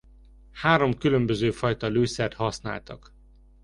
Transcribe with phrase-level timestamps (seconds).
[0.51, 3.13] Három különböző fajta lőszert használtak.